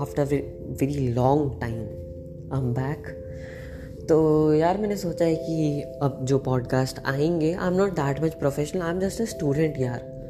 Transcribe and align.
After 0.00 0.24
very 0.24 1.12
long 1.12 1.60
time 1.60 1.74
I 2.52 2.60
am 2.60 2.74
back 2.74 3.24
तो 4.08 4.54
यार, 4.54 4.78
मैंने 4.78 4.96
सोचा 4.96 5.24
है 5.24 5.36
कि 5.36 5.82
अब 6.02 6.20
जो 6.22 6.38
पॉडकास्ट 6.38 6.98
आएँगे 7.06 7.52
I 7.52 7.68
am 7.68 7.74
not 7.74 7.90
that 7.90 8.22
much 8.24 8.34
professional 8.34 8.82
I 8.82 8.90
am 8.90 9.00
just 9.00 9.20
a 9.20 9.24
student 9.24 9.74
यार। 9.78 10.22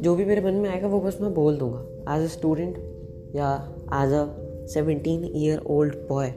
जो 0.00 0.16
भी 0.16 0.24
मेरे 0.24 0.40
मन 0.40 0.54
में 0.54 0.70
आएगा, 0.70 0.88
वो 0.88 1.00
बस 1.00 1.18
मैं 1.20 1.34
बोल 1.34 1.56
दूँगा। 1.56 2.16
एज 2.16 2.24
अ 2.24 2.26
स्टूडेंट 2.26 2.78
या 3.34 3.74
as 3.94 4.12
a 4.12 4.26
seventeen 4.66 5.32
year 5.34 5.58
old 5.58 5.94
boy 5.94 6.28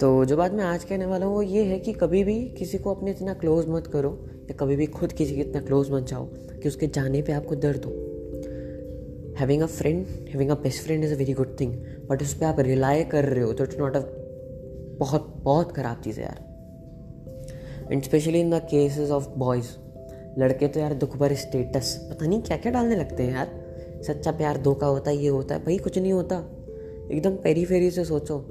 तो 0.00 0.24
जो 0.24 0.36
बात 0.36 0.52
मैं 0.52 0.64
आज 0.64 0.84
कहने 0.84 1.06
वाला 1.06 1.26
हूँ, 1.26 1.34
वो 1.34 1.42
ये 1.42 1.62
है 1.62 1.78
कि 1.78 1.92
कभी 1.92 2.24
भी 2.24 2.48
किसी 2.48 2.78
को 2.78 2.94
अपने 2.94 3.10
इतना 3.10 3.34
क्लोज 3.34 3.64
मत 3.68 3.86
करो। 3.86 4.26
या 4.46 4.54
कभी 4.54 4.76
भी 4.76 4.86
खुद 4.86 5.12
किसी 5.12 5.34
के 5.34 5.40
इतना 5.40 5.60
क्लोज 5.60 5.90
मत 5.90 6.02
जाओ 6.02 6.26
कि 6.62 6.68
उसके 6.68 6.86
जाने 6.86 7.22
पे 7.22 7.32
आपको 7.32 7.54
दर्द 7.54 7.84
हो। 7.84 7.92
Having 9.38 9.62
a 9.62 9.66
friend 9.66 10.06
having 10.28 10.50
a 10.50 10.54
best 10.54 10.82
friend 10.82 11.04
is 11.04 11.14
a 11.14 11.16
very 11.16 11.32
good 11.32 11.60
thing 11.60 11.74
but 12.10 12.22
उस 12.22 12.34
पर 12.34 12.46
आप 12.46 12.60
रिलाई 12.60 13.04
कर 13.04 13.24
रहे 13.24 13.44
हो 13.44 13.52
तो 13.52 13.64
इट्स 13.64 13.78
नॉट 13.78 13.96
अ 13.96 14.00
बहुत 14.98 15.34
बहुत 15.42 15.72
ख़राब 15.72 16.00
चीज़ 16.04 16.20
है 16.20 16.24
यार। 16.24 17.92
And 17.92 18.02
specially 18.02 18.40
in 18.40 18.50
the 18.50 18.54
cases 18.54 19.10
of 19.10 19.28
boys 19.28 19.66
लड़के 20.38 20.68
तो 20.68 20.80
यार 20.80 20.94
दुख 20.94 21.16
भर 21.16 21.34
स्टेटस 21.34 22.08
पता 22.10 22.26
नहीं 22.26 22.42
क्या 22.42 22.56
क्या 22.56 22.72
डालने 22.72 22.96
लगते 22.96 23.22
हैं 23.22 23.32
यार। 23.32 23.66
सच्चा 24.02 24.30
प्यार 24.30 24.58
धोखा 24.58 24.86
होता 24.86 25.10
है, 25.10 25.16
ये 25.16 25.28
होता 25.28 25.54
है, 25.54 25.64
भाई 25.64 25.78
कुछ 25.78 25.98
नहीं 25.98 26.12
होता। 26.12 26.36
एकदम 27.12 27.36
पेरी 27.36 27.64
फेरी 27.64 27.90
से 27.90 28.04
सोचो, 28.04 28.46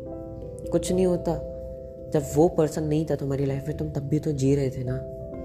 कुछ 0.72 0.92
नहीं 0.92 1.06
होता। 1.06 1.36
जब 2.14 2.24
वो 2.36 2.48
पर्सन 2.48 2.84
नहीं 2.84 3.06
था 3.06 3.16
तुम्हारी 3.16 3.46
लाइफ 3.46 3.68
में, 3.68 3.78
तुम 3.78 3.90
तब 3.90 4.02
भी 4.02 4.20
तो 4.20 4.32
जी 4.32 4.56
रहे 4.56 4.70
थे 4.70 4.84
ना। 4.84 4.94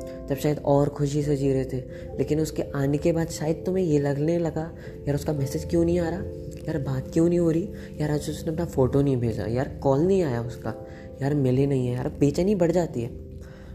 तब 0.00 0.34
शायद 0.34 0.58
और 0.58 0.88
खुशी 0.88 1.22
से 1.22 1.36
जी 1.36 1.52
रहे 1.52 1.64
थे। 1.64 1.76
लेकिन 2.18 2.40
उसके 2.40 2.62
आने 2.62 2.98
के 2.98 3.12
बाद 3.12 3.28
शायद 3.28 3.62
तुम्हें 3.66 3.84
ये 3.84 3.98
लगने 3.98 4.38
लगा, 4.38 4.74
यार, 5.08 5.14
उसका 5.14 5.32
मैसेज 5.32 5.64
क्यों 5.64 5.84
नहीं 5.84 5.98
आ 5.98 6.08
रहा? 6.08 6.20
यार, 6.68 6.78
बात 6.78 7.10
क्यों 7.12 7.28
नहीं 7.28 7.38
हो 7.38 7.50
रही? 7.50 7.68
यार, 8.00 8.10
आज 8.10 8.30
उसने 8.30 8.52
अपना 8.52 8.64
फ़ोटो 8.64 9.02
नहीं 9.02 9.16
भेजा। 9.16 9.46
यार 9.46 9.68
कॉल 9.68 10.00
नहीं 10.00 10.22
आया 10.22 10.42
उसका। 10.42 10.86
यार, 11.22 11.34
मिले 11.34 11.66
नहीं 11.66 11.86
है। 11.86 11.94
यार, 11.94 12.08
बेचैनी 12.08 12.54
बढ़ 12.54 12.72
जाती 12.72 13.00
है। 13.00 13.10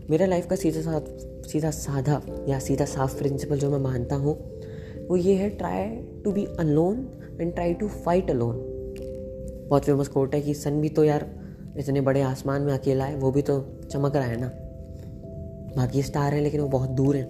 मेरा 0.09 0.25
लाइफ 0.25 0.47
का 0.47 0.55
सीधा 0.55 0.81
साथ, 0.81 1.01
सीधा 1.47 1.71
साधा 1.71 2.21
या 2.49 2.59
सीधा 2.59 2.85
साफ़ 2.85 3.17
प्रिंसिपल 3.17 3.57
जो 3.57 3.69
मैं 3.69 3.79
मानता 3.79 4.15
हूँ, 4.15 4.61
वो 5.07 5.15
ये 5.15 5.35
है 5.35 5.49
try 5.49 5.83
to 6.23 6.31
be 6.31 6.47
alone 6.59 7.09
and 7.41 7.53
try 7.53 7.73
to 7.73 7.87
fight 7.87 8.29
alone 8.31 8.71
बहुत 9.69 9.85
फ़ेमस 9.85 10.07
कोट 10.07 10.35
है 10.35 10.41
कि, 10.41 10.53
सन 10.53 10.81
भी 10.81 10.89
तो 10.89 11.03
यार, 11.03 11.39
इतने 11.77 12.01
बड़े 12.01 12.21
आसमान 12.21 12.61
में 12.61 12.73
अकेला 12.73 13.05
है, 13.05 13.15
वो 13.15 13.31
भी 13.31 13.41
तो 13.41 13.79
चमक 13.91 14.15
रहा 14.15 14.25
है 14.25 14.41
ना। 14.41 14.64
बाकी 15.75 16.03
स्टार 16.03 16.33
हैं, 16.33 16.41
लेकिन 16.41 16.61
वो 16.61 16.67
बहुत 16.67 16.89
दूर 16.89 17.15
हैं। 17.15 17.25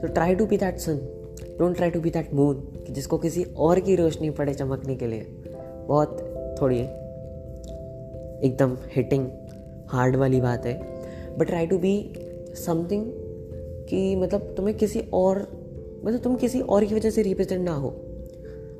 तो 0.00 0.08
try 0.08 0.34
to 0.34 0.46
be 0.46 0.56
that 0.56 0.78
sun 0.78 0.96
don't 1.58 1.76
try 1.76 1.90
to 1.90 2.00
be 2.00 2.10
that 2.10 2.32
moon 2.34 2.84
जिसको 2.90 3.18
किसी 3.18 3.44
और 3.56 3.80
की 3.80 3.96
रोशनी 3.96 4.30
पड़े 4.30 4.54
चमकने 4.54 4.96
के 4.96 5.06
लिए। 5.06 5.26
बहुत 5.88 6.18
थोड़ी 6.60 6.78
एकदम 8.46 8.76
हिटिंग 8.96 9.28
हार्ड 9.88 10.16
वाली 10.16 10.40
बात 10.40 10.66
है। 10.66 10.74
But 11.38 11.46
try 11.46 11.66
to 11.66 11.78
be 11.78 12.12
something 12.56 13.04
कि 13.88 14.16
मतलब 14.16 14.54
तुम्हें 14.56 14.76
किसी 14.76 15.00
और 15.12 15.38
मतलब 16.04 16.20
तुम 16.20 16.36
किसी 16.36 16.60
और 16.60 16.84
की 16.84 16.94
वजह 16.94 17.10
से 17.10 17.22
रिप्रेजेंट 17.22 17.64
ना 17.64 17.74
हो। 17.74 17.88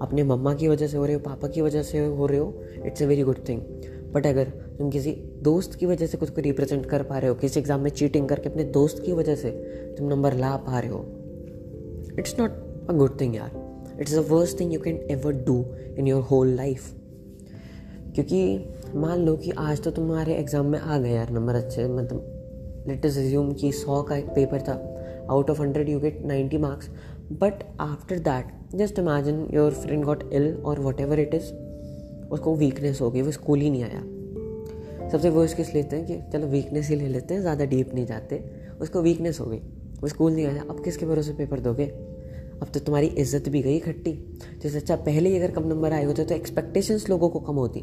अपने 0.00 0.22
मम्मा 0.22 0.54
की 0.54 0.68
वजह 0.68 0.86
से 0.86 0.96
हो 0.96 1.04
रहे 1.04 1.14
हो, 1.14 1.20
पापा 1.20 1.48
की 1.48 1.60
वजह 1.60 1.82
से 1.82 2.06
हो 2.06 2.26
रहे 2.26 2.38
हो 2.38 2.54
it's 2.86 3.02
a 3.02 3.06
very 3.06 3.22
good 3.22 3.48
thing 3.48 3.60
but 4.14 4.26
अगर 4.26 4.48
तुम 4.78 4.90
किसी 4.90 5.12
दोस्त 5.42 5.74
की 5.74 5.86
वजह 5.86 6.06
से 6.06 6.18
खुद 6.18 6.30
को 6.30 6.40
रिप्रेजेंट 6.40 6.86
कर 6.86 7.02
पा 7.02 7.18
रहे 7.18 7.28
हो, 7.28 7.34
किसी 7.34 7.60
एग्ज़ाम 7.60 7.80
में 7.80 7.90
चीटिंग 7.90 8.28
करके 8.28 8.48
अपने 8.48 8.64
दोस्त 8.72 9.02
की 9.04 9.12
वजह 9.12 9.34
से 9.36 9.50
तुम 9.98 10.08
नंबर 10.08 10.34
ला 10.36 10.56
पा 10.66 10.78
रहे 10.78 10.90
हो 10.90 11.04
it's 12.18 12.38
not 12.40 12.88
a 12.90 12.92
good 12.92 13.20
thing 13.20 13.34
यार. 13.36 13.50
It's 14.00 14.14
the 14.14 14.24
worst 14.30 14.58
thing 14.60 14.72
you 14.74 14.80
can 14.80 14.96
ever 15.10 15.32
do 15.46 15.64
in 15.98 16.06
your 16.06 16.22
whole 16.30 16.48
life 16.56 16.92
क्योंकि 18.14 18.40
मान 18.94 19.24
लो 19.26 19.36
कि 19.36 19.50
आज 19.58 19.82
तो 19.82 19.90
तुम्हारे 19.90 20.34
एग्ज़ाम 20.34 20.66
में 20.66 20.78
आ 20.78 20.98
गए 20.98 21.12
यार 21.12 21.30
नंबर 21.30 21.54
अच्छे 21.54 21.86
मतलब 21.88 22.84
लेट 22.88 23.06
अस 23.06 23.18
एज्यूम 23.18 23.52
कि 23.52 23.72
सौ 23.72 24.02
का 24.02 24.16
एक 24.16 24.28
पेपर 24.30 24.60
था 24.60 24.74
out 25.30 25.50
of 25.50 25.60
hundred 25.62 25.88
you 25.88 26.00
get 26.00 26.24
ninety 26.26 26.58
marks 26.58 26.90
but 27.42 27.64
after 27.80 28.18
that 28.28 28.76
just 28.76 28.98
imagine 28.98 29.46
your 29.54 29.72
friend 29.74 30.04
got 30.04 30.22
ill 30.32 30.52
और 30.56 30.80
वट 30.80 31.00
एवर 31.00 31.20
इट 31.20 31.34
इज़ 31.34 31.52
उसको 32.32 32.54
वीकनेस 32.56 33.00
हो 33.00 33.10
गई, 33.10 33.22
वो 33.22 33.30
स्कूल 33.30 33.60
ही 33.60 33.70
नहीं 33.70 33.82
आया. 33.82 34.00
सबसे 35.10 35.30
वर्स्ट 35.30 35.56
किस 35.56 35.74
लेते 35.74 35.96
हैं 35.96 36.06
कि 36.06 36.20
चलो 36.32 36.46
वीकनेस 36.46 36.88
ही 36.88 36.96
ले 36.96 37.08
लेते 37.08 37.34
हैं, 37.34 37.40
ज़्यादा 37.40 37.64
डीप 37.64 37.94
नहीं 37.94 38.06
जाते। 38.06 38.42
उसको 38.80 39.02
वीकनेस 39.02 39.40
हो 39.40 39.46
गई। 39.46 39.58
वो 40.00 40.08
स्कूल 40.08 40.32
नहीं 40.32 40.46
आया। 40.46 40.62
अब 40.62 40.82
किसके 40.84 41.06
भरोसे 41.06 41.32
पेपर 41.32 41.60
दोगे? 41.60 41.84
अब 42.54 42.68
तो 42.74 42.80
तुम्हारी 42.80 43.06
इज़्ज़त 43.06 43.48
भी 43.48 43.62
गई 43.62 43.78
खट्टी। 43.78 44.12
जैसे 44.62 44.78
अच्छा 44.78 44.96
पहले 44.96 45.30
ही 45.30 45.36
अगर 45.36 45.50
कम 45.50 45.66
नंबर 45.68 45.92
आए 45.92 46.04
होते 46.04 46.24
तो 46.24 46.34
एक्सपेक्टेशंस 46.34 47.08
लोगों 47.08 47.28
को 47.28 47.40
कम 47.40 47.54
होती। 47.54 47.80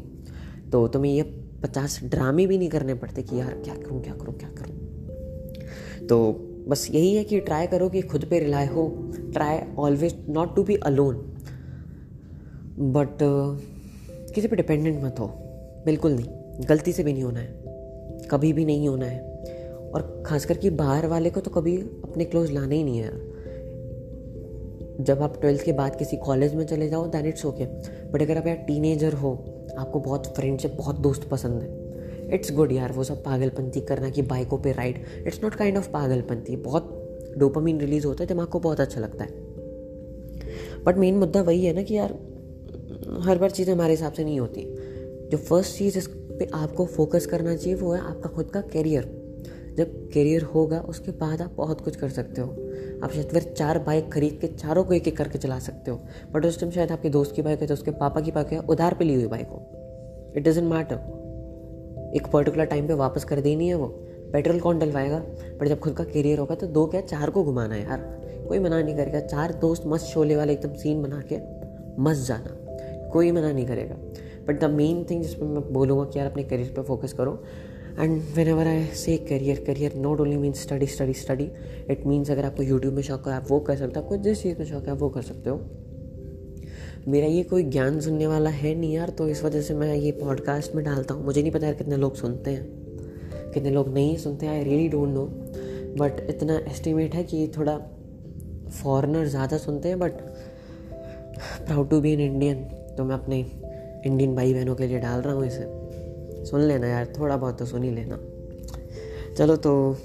तो 0.72 0.86
तुम्हें 0.88 1.12
ये 1.12 1.22
पचास 1.62 1.98
ड्रामे 2.04 2.46
भी 2.46 2.58
नहीं 2.58 2.68
करने 2.68 2.94
पड़ते 2.94 3.22
कि 3.22 3.40
यार 3.40 3.52
क्या 3.54 3.74
करूँ 3.74 4.02
क्या 4.02 4.14
करूँ 4.14 4.34
क्या 4.34 4.48
करूँ। 4.58 6.06
तो 6.06 6.20
बस 6.68 6.86
यही 6.90 7.14
है 7.14 7.24
कि 7.24 7.40
ट्राई 7.40 7.66
करो 7.66 7.88
कि 7.88 8.02
खुद 8.02 8.24
पे 8.24 8.38
रिलाई 8.40 8.66
हो। 8.66 8.88
Try 9.32 9.58
always 9.78 10.14
not 10.28 10.54
to 10.56 10.62
be 10.62 10.76
alone 10.84 11.16
but 12.92 13.18
किसी 14.34 14.48
पे 14.48 14.56
डिपेंडेंट 14.56 15.02
मत 15.04 15.20
हो। 15.20 15.26
बिल्कुल 15.86 16.12
नहीं। 16.12 16.41
गलती 16.60 16.92
से 16.92 17.04
भी 17.04 17.12
नहीं 17.12 17.22
होना 17.22 17.40
है। 17.40 17.62
कभी 18.30 18.52
भी 18.52 18.64
नहीं 18.64 18.88
होना 18.88 19.06
है। 19.06 19.32
और 19.94 20.22
खास 20.26 20.44
करके 20.44 20.70
बाहर 20.70 21.06
वाले 21.06 21.30
को 21.30 21.40
तो 21.40 21.50
कभी 21.50 21.76
अपने 21.76 22.24
क्लोज 22.24 22.52
लाना 22.52 22.74
ही 22.74 22.84
नहीं 22.84 22.98
है 22.98 23.32
जब 25.04 25.22
आप 25.22 25.40
ट्वेल्थ 25.40 25.62
के 25.62 25.72
बाद 25.72 25.96
किसी 25.96 26.16
कॉलेज 26.16 26.54
में 26.54 26.66
चले 26.66 26.88
जाओ 26.88 27.06
दैन 27.06 27.26
इट्स 27.26 27.46
ओके 27.46 27.64
बट 28.10 28.22
अगर 28.22 28.38
आप 28.38 28.46
यार 28.46 28.56
टीनेजर 28.56 29.12
हो, 29.12 29.44
आपको 29.78 30.00
बहुत 30.00 30.26
फ्रेंडशिप 30.26 30.74
बहुत 30.78 31.00
दोस्त 31.00 31.28
पसंद 31.28 31.62
है 31.62 31.82
इट्स 32.34 32.52
गुड 32.52 32.72
यार 32.72 32.92
वो 32.92 33.04
सब 33.04 33.24
पागलपंथी 33.24 33.80
करना 33.80 34.10
कि 34.10 34.22
बाइकों 34.22 34.58
पे 34.58 34.72
ride 34.72 35.04
it's 35.26 35.42
not 35.42 35.54
kind 35.54 35.78
of 35.78 35.90
पागलपंथी, 35.90 36.56
बहुत 36.56 36.98
डोपामीन 37.38 37.80
रिलीज़ 37.80 38.06
होता 38.06 38.24
है, 38.24 38.28
दिमाग 38.28 38.46
को 38.46 38.60
बहुत 38.60 38.80
अच्छा 38.80 39.00
लगता 39.00 39.24
है। 39.24 39.30
बट 40.84 40.96
मेन 40.96 41.14
मुद्दा 41.14 41.42
वही 41.42 41.64
है 41.64 41.72
ना 41.72 41.82
कि 41.82 41.94
यार, 41.94 42.18
हर 43.20 43.38
बार 43.38 43.50
चीज़ 43.50 43.70
हमारे 43.70 43.90
हिसाब 43.90 44.12
से 44.12 44.24
नहीं 44.24 44.40
होती। 44.40 44.74
जो 45.28 45.38
फ़र्स्ट 45.38 45.78
चीज़ 45.78 45.98
पे 46.42 46.50
आपको 46.54 46.86
फोकस 46.86 47.26
करना 47.26 47.56
चाहिए, 47.56 47.74
वो 47.74 47.92
है 47.92 48.00
आपका 48.00 48.28
खुद 48.28 48.50
का 48.50 48.60
करियर 48.60 49.10
जब 49.76 49.92
करियर 50.08 50.42
होगा, 50.42 50.78
उसके 50.80 51.10
बाद 51.10 51.42
आप 51.42 51.52
बहुत 51.56 51.80
कुछ 51.80 51.96
कर 51.96 52.08
सकते 52.08 52.40
हो. 52.40 52.48
आप 53.04 53.10
शायद 53.12 53.26
फिर 53.26 53.42
चार 53.42 53.78
बाइक 53.78 54.12
खरीद 54.12 54.38
के, 54.40 54.46
चारों 54.46 54.84
को 54.84 54.94
एक 54.94 55.08
एक 55.08 55.16
करके 55.16 55.38
चला 55.38 55.58
सकते 55.58 55.90
हो. 55.90 56.00
बट 56.32 56.46
उस 56.46 56.60
टाइम 56.60 56.72
शायद 56.72 56.92
आपके 56.92 57.10
दोस्त 57.10 57.34
की 57.34 57.42
बाइक 57.42 57.60
है 57.60 57.66
तो 57.66 57.74
उसके 57.74 57.90
पापा 57.90 58.20
की 58.20 58.30
बाइक 58.30 58.46
है, 58.46 58.58
उधार 58.58 58.94
पे 58.94 59.04
ली 59.04 59.14
हुई 59.14 59.26
बाइक 59.26 59.48
हो. 59.48 60.32
इट 60.36 60.48
डजेंट 60.48 60.70
मैटर 60.72 60.94
एक 62.16 62.26
पर्टिकुलर 62.26 62.64
टाइम 62.64 62.88
पे 62.88 62.94
वापस 62.94 63.24
कर 63.24 63.40
देनी 63.40 63.68
है 63.68 63.74
वो. 63.74 63.86
पेट्रोल 64.32 64.60
कौन 64.60 64.78
डलवाएगा? 64.78 65.18
बट 65.60 65.68
जब 65.68 65.78
खुद 65.78 65.94
का 65.94 66.04
करियर 66.04 66.38
होगा 66.38 66.54
तो 66.54 66.66
दो 66.66 66.86
क्या, 66.86 67.00
चार 67.00 67.30
को 67.30 67.44
घुमाना 67.44 67.74
है 67.74 67.82
यार. 67.82 67.98
कोई 68.48 68.58
मना 68.58 68.82
नहीं 68.82 68.96
करेगा. 68.96 69.20
चार 69.20 69.52
दोस्त 69.52 69.82
मस्त 69.86 70.06
शोले 70.06 70.36
वाले 70.36 70.52
एकदम 70.52 70.74
सीन 70.74 71.02
बना 71.02 71.22
के 71.32 71.38
मस्त 72.02 72.28
जाना. 72.28 72.56
कोई 73.08 73.32
मना 73.32 73.52
नहीं 73.52 73.66
करेगा. 73.66 73.96
बट 74.46 74.60
द 74.60 74.70
मेन 74.70 75.04
थिंग 75.10 75.22
जिसमें 75.22 75.48
मैं 75.48 75.72
बोलूँगा 75.72 76.04
कि 76.04 76.18
यार 76.18 76.30
अपने 76.30 76.42
करियर 76.44 76.72
पर 76.76 76.82
फोकस 76.82 77.12
करो। 77.12 77.42
And 77.98 78.20
whenever 78.48 78.66
I 78.66 78.84
say 78.96 79.16
career 79.28 79.64
career 79.66 79.94
not 79.96 80.20
only 80.20 80.36
means 80.36 80.62
study 80.62 80.86
study 80.86 81.12
study 81.14 81.48
it 81.90 82.06
means 82.06 82.30
अगर 82.30 82.44
आपको 82.44 82.62
यूट्यूब 82.62 82.94
में 82.94 83.02
शौक 83.02 83.28
है, 83.28 83.34
आप 83.34 83.46
वो 83.50 83.60
कर 83.60 83.76
सकते 83.76 83.98
हो, 83.98 84.04
आपको 84.04 84.16
जिस 84.18 84.42
चीज़ 84.42 84.58
में 84.58 84.66
शौक 84.66 84.84
है, 84.84 84.90
आप 84.90 84.98
वो 84.98 85.08
कर 85.08 85.22
सकते 85.22 85.50
हो। 85.50 85.60
मेरा 87.08 87.26
ये 87.26 87.42
कोई 87.42 87.62
ज्ञान 87.64 88.00
सुनने 88.00 88.26
वाला 88.26 88.50
है 88.50 88.74
नहीं 88.74 88.92
यार 88.92 89.10
तो 89.10 89.28
इस 89.28 89.42
वजह 89.44 89.60
से 89.62 89.74
मैं 89.74 89.94
ये 89.94 90.10
पॉडकास्ट 90.12 90.74
में 90.74 90.84
डालता 90.84 91.14
हूँ। 91.14 91.24
मुझे 91.24 91.42
नहीं 91.42 91.52
पता 91.52 91.66
यार 91.66 91.74
कितने 91.74 91.96
लोग 91.96 92.14
सुनते 92.16 92.50
हैं। 92.50 93.50
कितने 93.52 93.70
लोग 93.70 93.92
नहीं 93.94 94.16
सुनते 94.16 94.46
I 94.46 94.62
really 94.64 94.88
don't 94.88 95.08
know 95.08 95.24
but 95.98 96.20
इतना 96.30 96.58
एस्टिमेट 96.70 97.14
है 97.14 97.24
कि 97.24 97.46
थोड़ा 97.56 97.76
फॉरनर 98.72 99.26
ज़्यादा 99.26 99.56
सुनते 99.58 99.88
हैं 99.88 99.98
but 99.98 100.20
proud 101.66 101.90
to 101.90 102.00
be 102.00 102.12
an 102.12 102.20
Indian 102.20 102.62
तो 102.96 103.04
मैं 103.04 103.14
अपने 103.14 103.40
इंडियन 104.06 104.34
भाई 104.36 104.54
बहनों 104.54 104.74
के 104.74 104.86
लिए 104.86 104.98
डाल 104.98 105.20
रहा 105.20 105.34
हूँ 105.34 105.46
इसे। 105.46 106.44
सुन 106.44 106.60
लेना 106.60 106.86
यार, 106.86 107.12
थोड़ा 107.18 107.36
बहुत 107.36 107.58
तो 107.58 107.64
सुन 107.66 107.82
ही 107.82 107.90
लेना। 107.90 108.18
चलो 109.34 109.56
तो 109.56 109.96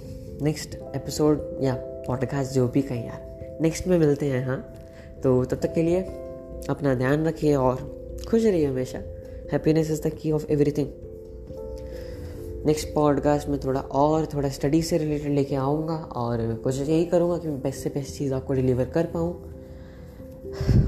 नेक्स्ट 0.41 0.75
एपिसोड 0.95 1.59
या 1.61 1.75
पॉडकास्ट 2.07 2.53
जो 2.53 2.67
भी 2.67 2.81
कहीं 2.81 3.05
यार 3.05 3.57
नेक्स्ट 3.61 3.87
में 3.87 3.97
मिलते 3.99 4.25
हैं 4.25 4.45
हाँ। 4.45 4.57
तो 5.23 5.43
तब 5.45 5.59
तक 5.59 5.73
के 5.73 5.83
लिए 5.83 6.01
अपना 6.69 6.93
ध्यान 6.95 7.25
रखिए 7.25 7.55
और 7.55 7.75
खुश 8.29 8.43
रहिए 8.43 8.65
हमेशा। 8.65 8.99
Happiness 9.51 9.91
is 9.91 10.01
the 10.01 10.11
key 10.13 10.31
of 10.31 10.45
everything 10.51 10.87
next 12.65 12.87
podcast 12.87 13.47
में 13.49 13.59
थोड़ा 13.59 13.79
और, 13.79 14.25
थोड़ा 14.25 14.49
स्टडी 14.49 14.81
से 14.81 14.97
रिलेटेड 14.97 15.33
लेके 15.33 15.55
आऊँगा 15.55 15.95
और 15.95 16.53
कोशिश 16.63 16.89
यही 16.89 17.05
करूँगा 17.05 17.37
कि 17.37 17.47
मैं 17.47 17.59
बेस्ट 17.61 17.83
से 17.83 17.89
बेस्ट 17.89 18.17
चीज़ 18.17 18.33
आपको 18.33 18.53
डिलीवर 18.53 18.85
कर 18.85 19.05
पाऊँ। 19.05 19.33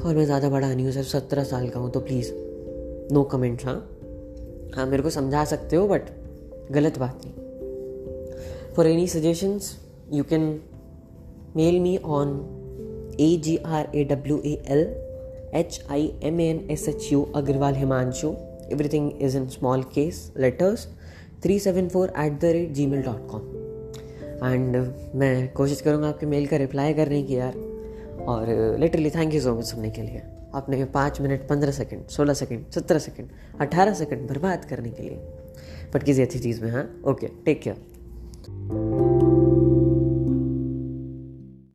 और 0.06 0.15
मैं 0.15 0.25
ज़्यादा 0.25 0.50
बड़ा 0.50 0.73
नहीं 0.73 0.85
हूँ, 0.85 0.94
सिर्फ़ 0.94 1.07
सत्रह 1.07 1.44
साल 1.44 1.69
का 1.69 1.79
हूँ 1.79 1.91
तो 1.91 2.00
प्लीज़ 2.00 2.31
नो 3.11 3.23
कमेंट्स 3.23 3.65
हाँ। 3.65 3.75
हाँ 4.75 4.85
मेरे 4.85 5.03
को 5.03 5.09
समझा 5.09 5.45
सकते 5.45 5.75
हो 5.75 5.88
बट 5.88 6.01
गलत 6.71 7.00
बात 7.00 7.21
नहीं। 7.25 8.73
For 8.75 8.88
any 8.88 9.07
suggestions 9.07 9.77
you 10.13 10.23
can 10.23 10.61
mail 11.56 11.79
me 11.79 11.97
on 11.97 12.35
A 13.19 13.38
G 13.38 13.57
R 13.57 13.88
A 13.95 14.03
W 14.03 14.41
A 14.45 14.63
L 14.67 14.81
H 15.53 15.81
I 15.91 16.13
M 16.23 16.41
N 16.41 16.67
S 16.71 16.88
H 16.89 17.11
U 17.11 17.23
Agrawal 17.35 17.75
Himanshu 17.75 18.33
everything 18.71 19.11
is 19.21 19.38
in 19.38 19.47
small 19.47 19.83
case 19.83 20.33
letters 20.38 20.88
three 21.44 21.59
seven 21.59 21.89
four 21.89 22.13
at 22.17 22.39
the 22.41 22.45
rate 22.45 22.71
G 22.71 22.85
mail 22.85 23.01
dot 23.01 23.27
com 23.29 23.41
and 24.53 24.75
मैं 25.15 25.53
कोशिश 25.53 25.81
करूँगा 25.81 26.07
आपके 26.07 26.25
mail 26.25 26.47
का 26.47 26.57
reply 26.57 26.94
करने 26.94 27.23
की, 27.23 27.35
यार। 27.35 27.56
और 28.27 28.77
literally 28.79 29.09
thank 29.09 29.33
you 29.33 29.41
so 29.41 29.56
much 29.56 29.65
सुनने 29.65 29.89
के 29.89 30.01
लिए। 30.01 30.21
आपने 30.56 30.86
पाँच 30.86 31.22
मिनट, 31.22 31.48
पंद्रह 31.48 31.72
सेकंड, 31.72 32.07
सोलह 32.07 32.34
सेकंड, 32.34 32.72
सत्रह 32.72 33.00
सेकंड, 33.00 33.30
अठारह 33.62 33.94
सेकंड 33.94 34.30
बर्बाद 34.30 34.66
करने 34.66 34.90
के 34.90 35.04
लिए। 35.04 35.18
बट 35.94 36.04
किसी 36.04 36.22
अच्छी 36.22 36.40
चीज़ 36.40 36.63
में 36.63 36.72
हाँ? 36.72 37.01
Okay 37.07 37.28
take 37.28 37.62
care 37.62 39.08